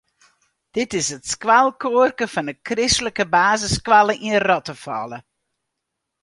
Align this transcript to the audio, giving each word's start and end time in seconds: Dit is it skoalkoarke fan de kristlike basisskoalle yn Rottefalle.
Dit 0.75 0.89
is 0.99 1.07
it 1.15 1.23
skoalkoarke 1.33 2.25
fan 2.33 2.47
de 2.49 2.55
kristlike 2.67 3.25
basisskoalle 3.35 4.13
yn 4.29 4.41
Rottefalle. 4.47 5.17